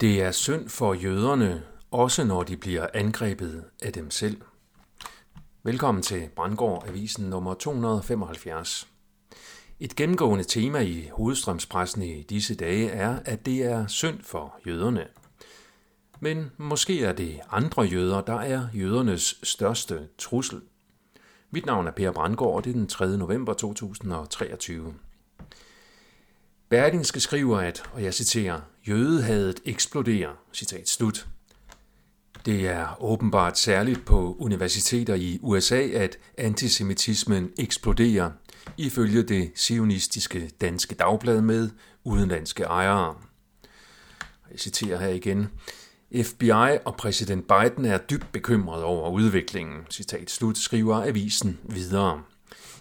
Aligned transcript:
Det 0.00 0.22
er 0.22 0.30
synd 0.30 0.68
for 0.68 0.94
jøderne, 0.94 1.62
også 1.90 2.24
når 2.24 2.42
de 2.42 2.56
bliver 2.56 2.86
angrebet 2.94 3.64
af 3.82 3.92
dem 3.92 4.10
selv. 4.10 4.40
Velkommen 5.62 6.02
til 6.02 6.28
Brandgård 6.36 6.84
Avisen 6.88 7.30
nummer 7.30 7.54
275. 7.54 8.88
Et 9.80 9.96
gennemgående 9.96 10.44
tema 10.44 10.78
i 10.78 11.08
hovedstrømspressen 11.12 12.02
i 12.02 12.22
disse 12.22 12.54
dage 12.54 12.90
er, 12.90 13.18
at 13.24 13.46
det 13.46 13.62
er 13.62 13.86
synd 13.86 14.22
for 14.22 14.58
jøderne. 14.66 15.06
Men 16.20 16.50
måske 16.56 17.04
er 17.04 17.12
det 17.12 17.40
andre 17.50 17.82
jøder, 17.82 18.20
der 18.20 18.40
er 18.40 18.68
jødernes 18.74 19.38
største 19.42 20.08
trussel. 20.18 20.60
Mit 21.50 21.66
navn 21.66 21.86
er 21.86 21.90
Per 21.90 22.12
Brandgård, 22.12 22.56
og 22.56 22.64
det 22.64 22.70
er 22.70 22.74
den 22.74 22.86
3. 22.86 23.16
november 23.16 23.54
2023. 23.54 24.94
Berlingske 26.68 27.20
skriver, 27.20 27.58
at, 27.58 27.82
og 27.92 28.02
jeg 28.02 28.14
citerer, 28.14 28.60
jødehadet 28.88 29.60
eksploderer, 29.64 30.30
citat 30.52 30.88
slut. 30.88 31.26
Det 32.46 32.68
er 32.68 33.02
åbenbart 33.02 33.58
særligt 33.58 34.04
på 34.04 34.36
universiteter 34.38 35.14
i 35.14 35.38
USA, 35.42 35.88
at 35.88 36.18
antisemitismen 36.38 37.50
eksploderer, 37.58 38.30
ifølge 38.76 39.22
det 39.22 39.50
sionistiske 39.54 40.50
danske 40.60 40.94
dagblad 40.94 41.40
med 41.40 41.70
udenlandske 42.04 42.62
ejere. 42.62 43.14
Jeg 44.50 44.58
citerer 44.60 44.98
her 44.98 45.08
igen. 45.08 45.48
FBI 46.22 46.78
og 46.84 46.96
præsident 46.96 47.44
Biden 47.48 47.84
er 47.84 47.98
dybt 47.98 48.32
bekymret 48.32 48.82
over 48.82 49.10
udviklingen, 49.10 49.80
citat 49.90 50.30
slut, 50.30 50.58
skriver 50.58 51.08
avisen 51.08 51.58
videre. 51.62 52.22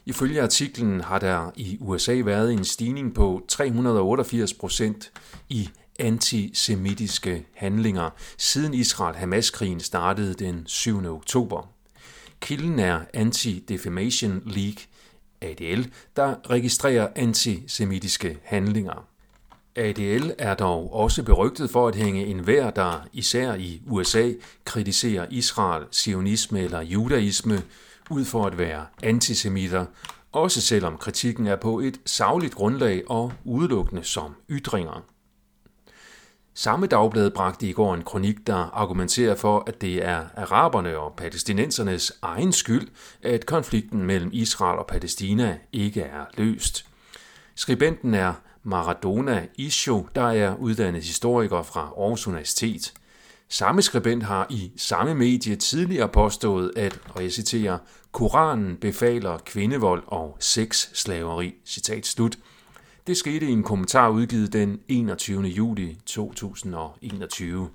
Ifølge 0.05 0.41
artiklen 0.41 1.01
har 1.01 1.19
der 1.19 1.51
i 1.55 1.77
USA 1.81 2.21
været 2.25 2.53
en 2.53 2.65
stigning 2.65 3.15
på 3.15 3.45
388 3.47 4.53
procent 4.53 5.11
i 5.49 5.69
antisemitiske 5.99 7.45
handlinger, 7.53 8.09
siden 8.37 8.73
Israel-Hamas-krigen 8.73 9.79
startede 9.79 10.33
den 10.33 10.63
7. 10.65 11.05
oktober. 11.05 11.69
Kilden 12.39 12.79
er 12.79 12.99
Anti-Defamation 13.13 14.41
League, 14.45 14.83
ADL, 15.41 15.91
der 16.15 16.35
registrerer 16.49 17.07
antisemitiske 17.15 18.37
handlinger. 18.43 19.07
ADL 19.75 20.31
er 20.37 20.53
dog 20.53 20.93
også 20.93 21.23
berygtet 21.23 21.69
for 21.69 21.87
at 21.87 21.95
hænge 21.95 22.25
enhver, 22.25 22.69
der 22.69 23.07
især 23.13 23.53
i 23.53 23.81
USA 23.87 24.31
kritiserer 24.65 25.25
Israel, 25.29 25.85
sionisme 25.91 26.61
eller 26.61 26.81
judaisme, 26.81 27.61
ud 28.09 28.25
for 28.25 28.45
at 28.45 28.57
være 28.57 28.85
antisemitter, 29.03 29.85
også 30.31 30.61
selvom 30.61 30.97
kritikken 30.97 31.47
er 31.47 31.55
på 31.55 31.79
et 31.79 31.99
savligt 32.05 32.55
grundlag 32.55 33.03
og 33.09 33.33
udelukkende 33.43 34.03
som 34.03 34.35
ytringer. 34.49 35.14
Samme 36.57 36.87
dagblad 36.87 37.31
bragte 37.31 37.67
i 37.67 37.71
går 37.71 37.93
en 37.93 38.03
kronik, 38.03 38.47
der 38.47 38.55
argumenterer 38.55 39.35
for, 39.35 39.63
at 39.67 39.81
det 39.81 40.05
er 40.05 40.25
araberne 40.37 40.97
og 40.97 41.13
palæstinensernes 41.17 42.13
egen 42.21 42.51
skyld, 42.51 42.87
at 43.21 43.45
konflikten 43.45 44.03
mellem 44.03 44.29
Israel 44.33 44.79
og 44.79 44.87
Palæstina 44.87 45.57
ikke 45.73 46.01
er 46.01 46.25
løst. 46.37 46.85
Skribenten 47.55 48.13
er 48.13 48.33
Maradona 48.63 49.47
Isho, 49.57 50.07
der 50.15 50.27
er 50.27 50.55
uddannet 50.55 51.03
historiker 51.03 51.63
fra 51.63 51.81
Aarhus 51.81 52.27
Universitet. 52.27 52.93
Samme 53.49 53.81
skribent 53.81 54.23
har 54.23 54.47
i 54.49 54.71
samme 54.77 55.15
medie 55.15 55.55
tidligere 55.55 56.09
påstået, 56.09 56.71
at, 56.75 56.99
og 57.09 57.23
jeg 57.23 57.31
citerer, 57.31 57.77
Koranen 58.11 58.77
befaler 58.77 59.37
kvindevold 59.37 60.03
og 60.07 60.37
sexslaveri, 60.39 61.53
citat 61.65 62.05
slut. 62.05 62.37
Det 63.07 63.17
skete 63.17 63.45
i 63.45 63.51
en 63.51 63.63
kommentar 63.63 64.09
udgivet 64.09 64.53
den 64.53 64.79
21. 64.87 65.41
juli 65.41 65.97
2021. 66.05 67.69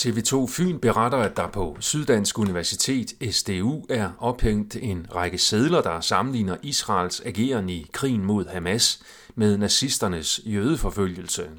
TV2 0.00 0.46
Fyn 0.46 0.78
beretter, 0.78 1.18
at 1.18 1.36
der 1.36 1.48
på 1.48 1.76
Syddansk 1.80 2.38
Universitet 2.38 3.34
SDU 3.34 3.84
er 3.88 4.10
ophængt 4.18 4.76
en 4.76 5.06
række 5.14 5.38
sædler, 5.38 5.82
der 5.82 6.00
sammenligner 6.00 6.56
Israels 6.62 7.20
ageren 7.20 7.68
i 7.68 7.86
krigen 7.92 8.24
mod 8.24 8.46
Hamas 8.46 9.02
med 9.34 9.56
nazisternes 9.56 10.40
jødeforfølgelse. 10.46 11.50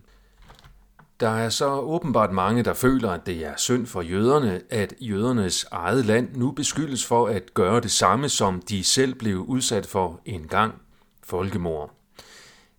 Der 1.19 1.30
er 1.30 1.50
så 1.50 1.69
åbenbart 1.80 2.31
mange, 2.31 2.63
der 2.63 2.74
føler, 2.74 3.12
at 3.12 3.25
det 3.25 3.46
er 3.46 3.53
synd 3.57 3.86
for 3.86 4.02
jøderne, 4.02 4.62
at 4.69 4.94
jødernes 5.02 5.66
eget 5.72 6.06
land 6.06 6.36
nu 6.36 6.52
beskyldes 6.52 7.06
for 7.06 7.28
at 7.28 7.53
gøre 7.53 7.81
det 7.81 7.91
samme, 7.91 8.30
som 8.30 8.62
de 8.62 8.84
selv 8.84 9.16
blev 9.16 9.38
udsat 9.38 9.86
for 9.86 10.22
en 10.25 10.47
gang 10.47 10.74
folkemord. 11.24 12.03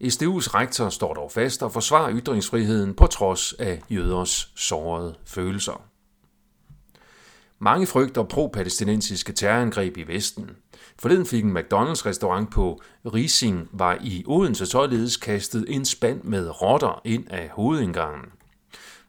SDU's 0.09 0.55
rektor 0.55 0.89
står 0.89 1.15
dog 1.15 1.33
fast 1.33 1.63
og 1.63 1.73
forsvarer 1.73 2.13
ytringsfriheden 2.15 2.95
på 2.95 3.07
trods 3.07 3.53
af 3.53 3.83
jøders 3.91 4.53
sårede 4.57 5.15
følelser. 5.27 5.83
Mange 7.59 7.87
frygter 7.87 8.23
pro-palæstinensiske 8.23 9.33
terrorangreb 9.33 9.97
i 9.97 10.03
Vesten. 10.03 10.51
Forleden 10.99 11.27
fik 11.27 11.45
en 11.45 11.57
McDonald's-restaurant 11.57 12.51
på 12.51 12.81
Rising 13.15 13.69
var 13.73 13.99
i 14.01 14.25
Odense 14.27 14.67
således 14.67 15.17
kastet 15.17 15.65
en 15.69 15.85
spand 15.85 16.23
med 16.23 16.63
rotter 16.63 17.01
ind 17.05 17.25
af 17.31 17.49
hovedindgangen. 17.49 18.25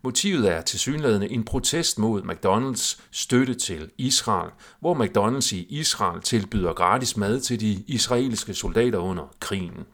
Motivet 0.02 0.52
er 0.52 0.62
tilsyneladende 0.62 1.32
en 1.32 1.44
protest 1.44 2.00
mod 2.00 2.22
McDonald's 2.22 3.02
støtte 3.12 3.54
til 3.54 3.92
Israel, 3.98 4.52
hvor 4.80 4.96
McDonald's 4.96 5.56
i 5.56 5.68
Israel 5.70 6.22
tilbyder 6.22 6.74
gratis 6.74 7.18
mad 7.18 7.40
til 7.40 7.60
de 7.60 7.84
israelske 7.88 8.54
soldater 8.54 9.00
under 9.00 9.36
krigen. 9.40 9.86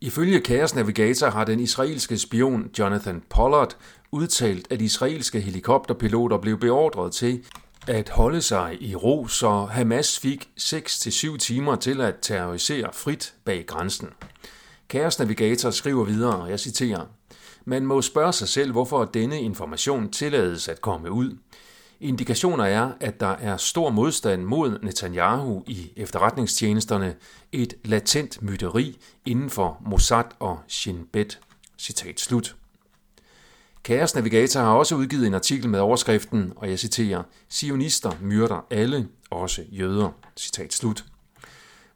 Ifølge 0.00 0.40
Chaos 0.40 0.74
Navigator 0.74 1.30
har 1.30 1.44
den 1.44 1.60
israelske 1.60 2.18
spion 2.18 2.70
Jonathan 2.78 3.22
Pollard 3.30 3.76
udtalt, 4.12 4.66
at 4.72 4.82
israelske 4.82 5.40
helikopterpiloter 5.40 6.38
blev 6.38 6.58
beordret 6.58 7.12
til 7.12 7.44
at 7.86 8.08
holde 8.08 8.42
sig 8.42 8.76
i 8.80 8.94
ro, 8.94 9.26
så 9.28 9.64
Hamas 9.64 10.18
fik 10.18 10.48
6-7 10.60 11.36
timer 11.36 11.76
til 11.76 12.00
at 12.00 12.14
terrorisere 12.22 12.92
frit 12.92 13.34
bag 13.44 13.66
grænsen. 13.66 14.08
Chaos 14.90 15.18
Navigator 15.18 15.70
skriver 15.70 16.04
videre, 16.04 16.36
og 16.36 16.50
jeg 16.50 16.60
citerer, 16.60 17.06
Man 17.64 17.86
må 17.86 18.02
spørge 18.02 18.32
sig 18.32 18.48
selv, 18.48 18.72
hvorfor 18.72 19.04
denne 19.04 19.40
information 19.40 20.10
tillades 20.10 20.68
at 20.68 20.80
komme 20.80 21.10
ud. 21.10 21.36
Indikationer 22.00 22.64
er, 22.64 22.92
at 23.00 23.20
der 23.20 23.26
er 23.26 23.56
stor 23.56 23.90
modstand 23.90 24.42
mod 24.42 24.78
Netanyahu 24.82 25.62
i 25.66 25.92
efterretningstjenesterne, 25.96 27.14
et 27.52 27.74
latent 27.84 28.42
myteri 28.42 28.98
inden 29.26 29.50
for 29.50 29.82
Mossad 29.86 30.24
og 30.38 30.58
Shin 30.68 31.06
Bet. 31.12 31.40
Citat 31.78 32.20
slut. 32.20 32.56
Kaos 33.84 34.14
Navigator 34.14 34.60
har 34.60 34.72
også 34.72 34.94
udgivet 34.94 35.26
en 35.26 35.34
artikel 35.34 35.68
med 35.68 35.80
overskriften, 35.80 36.52
og 36.56 36.70
jeg 36.70 36.78
citerer, 36.78 37.22
Sionister 37.48 38.10
myrder 38.20 38.66
alle, 38.70 39.08
også 39.30 39.62
jøder. 39.70 40.10
Citat 40.36 40.72
slut. 40.72 41.04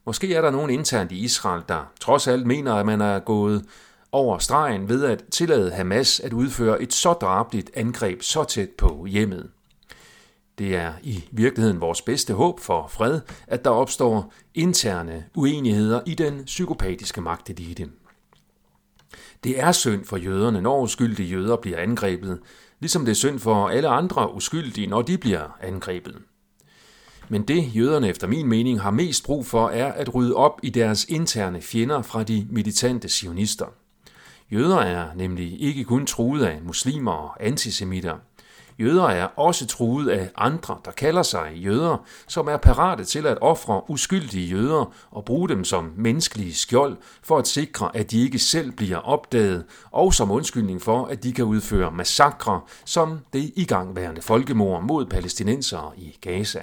Måske 0.07 0.35
er 0.35 0.41
der 0.41 0.51
nogen 0.51 0.71
internt 0.71 1.13
i 1.13 1.19
Israel, 1.19 1.63
der 1.69 1.93
trods 2.01 2.29
alt 2.29 2.47
mener, 2.47 2.75
at 2.75 2.87
man 2.87 3.01
er 3.01 3.19
gået 3.19 3.65
over 4.13 4.39
stregen 4.39 4.89
ved 4.89 5.05
at 5.05 5.25
tillade 5.31 5.71
Hamas 5.71 6.21
at 6.21 6.33
udføre 6.33 6.83
et 6.83 6.93
så 6.93 7.13
drabligt 7.13 7.71
angreb 7.75 8.23
så 8.23 8.45
tæt 8.45 8.69
på 8.79 9.07
hjemmet. 9.07 9.51
Det 10.61 10.77
er 10.77 10.93
i 11.03 11.25
virkeligheden 11.31 11.81
vores 11.81 12.03
bedste 12.03 12.35
håb 12.35 12.61
for 12.61 12.87
fred, 12.89 13.21
at 13.47 13.65
der 13.65 13.71
opstår 13.71 14.33
interne 14.55 15.25
uenigheder 15.35 16.01
i 16.07 16.15
den 16.15 16.45
psykopatiske 16.45 17.21
magtelite. 17.21 17.89
Det 19.45 19.61
er 19.61 19.73
synd 19.73 20.05
for 20.05 20.17
jøderne, 20.17 20.61
når 20.61 20.83
uskyldige 20.83 21.29
jøder 21.29 21.57
bliver 21.57 21.79
angrebet, 21.79 22.41
ligesom 22.81 23.05
det 23.05 23.11
er 23.11 23.17
synd 23.17 23.39
for 23.39 23.69
alle 23.69 23.89
andre 23.89 24.35
uskyldige, 24.35 24.87
når 24.87 25.03
de 25.03 25.19
bliver 25.19 25.57
angrebet. 25.61 26.17
Men 27.29 27.43
det 27.43 27.77
jøderne 27.77 28.09
efter 28.09 28.27
min 28.27 28.47
mening 28.47 28.81
har 28.81 28.91
mest 28.91 29.25
brug 29.25 29.47
for, 29.47 29.69
er 29.69 29.93
at 29.93 30.15
rydde 30.15 30.35
op 30.35 30.61
i 30.63 30.71
deres 30.71 31.05
interne 31.05 31.61
fjender 31.61 32.03
fra 32.03 32.23
de 32.23 32.47
militante 32.51 33.09
sionister. 33.09 33.67
Jøder 34.53 34.79
er 34.79 35.15
nemlig 35.15 35.61
ikke 35.61 35.85
kun 35.85 36.07
truet 36.07 36.45
af 36.45 36.63
muslimer 36.63 37.13
og 37.13 37.47
antisemitter– 37.47 38.17
Jøder 38.81 39.05
er 39.05 39.25
også 39.25 39.67
truet 39.67 40.09
af 40.09 40.31
andre, 40.37 40.79
der 40.85 40.91
kalder 40.91 41.23
sig 41.23 41.53
jøder, 41.55 42.05
som 42.29 42.49
er 42.49 42.57
parate 42.57 43.05
til 43.05 43.27
at 43.27 43.39
ofre 43.41 43.91
uskyldige 43.91 44.47
jøder 44.47 44.93
og 45.11 45.25
bruge 45.25 45.49
dem 45.49 45.65
som 45.65 45.93
menneskelige 45.97 46.55
skjold 46.55 46.97
for 47.23 47.39
at 47.39 47.49
sikre, 47.49 47.97
at 47.97 48.11
de 48.11 48.23
ikke 48.23 48.39
selv 48.39 48.73
bliver 48.73 48.99
opdaget, 48.99 49.65
og 49.91 50.15
som 50.15 50.31
undskyldning 50.31 50.83
for, 50.83 51.05
at 51.05 51.23
de 51.23 51.33
kan 51.33 51.45
udføre 51.45 51.93
massakre 51.93 52.61
som 52.85 53.19
det 53.33 53.53
igangværende 53.57 54.23
folkemord 54.23 54.83
mod 54.83 55.07
palæstinensere 55.07 55.93
i 55.97 56.19
Gaza. 56.21 56.63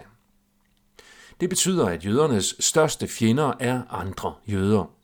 Det 1.41 1.49
betyder, 1.49 1.85
at 1.85 2.05
jødernes 2.05 2.55
største 2.59 3.07
fjender 3.07 3.53
er 3.59 3.81
andre 3.89 4.33
jøder. 4.47 4.96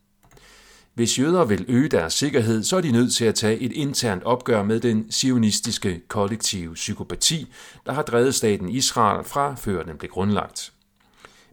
Hvis 0.94 1.20
jøder 1.20 1.46
vil 1.46 1.66
øge 1.68 1.90
deres 1.90 2.14
sikkerhed, 2.14 2.64
så 2.64 2.78
er 2.78 2.82
de 2.82 2.92
nødt 2.92 3.14
til 3.14 3.26
at 3.26 3.36
tage 3.36 3.60
et 3.60 3.72
internt 3.72 4.24
opgør 4.24 4.64
med 4.64 4.80
den 4.80 5.12
sionistiske 5.12 6.02
kollektive 6.08 6.74
psykopati, 6.74 7.54
der 7.86 7.94
har 7.94 8.02
drevet 8.02 8.36
staten 8.36 8.70
Israel 8.70 9.24
fra 9.24 9.56
før 9.56 9.84
den 9.84 9.98
blev 9.98 10.12
grundlagt. 10.12 10.74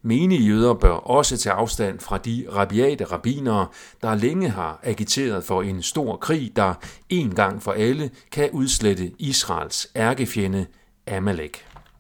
Menige 0.03 0.43
jøder 0.43 0.75
bør 0.75 0.91
også 0.91 1.37
tage 1.37 1.53
afstand 1.53 2.01
fra 2.01 2.19
de 2.19 2.47
rabiate 2.53 3.05
rabinere, 3.05 3.67
der 4.03 4.15
længe 4.15 4.49
har 4.49 4.81
agiteret 4.83 5.45
for 5.45 5.63
en 5.63 5.83
stor 5.83 6.17
krig, 6.17 6.53
der 6.57 6.75
en 7.09 7.35
gang 7.35 7.63
for 7.63 7.73
alle 7.73 8.11
kan 8.33 8.51
udslette 8.53 9.13
Israels 9.19 9.89
ærkefjende 9.97 10.67
Amalek. 11.07 11.70